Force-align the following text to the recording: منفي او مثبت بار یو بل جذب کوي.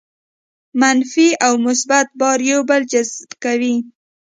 منفي 0.79 1.27
او 1.45 1.53
مثبت 1.65 2.07
بار 2.19 2.39
یو 2.51 2.61
بل 2.69 2.81
جذب 2.91 3.29
کوي. 3.43 3.75